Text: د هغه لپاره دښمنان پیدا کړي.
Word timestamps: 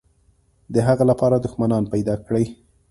د 0.73 0.75
هغه 0.87 1.03
لپاره 1.11 1.35
دښمنان 1.45 1.83
پیدا 1.93 2.15
کړي. 2.27 2.45